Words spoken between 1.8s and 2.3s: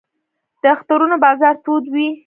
وي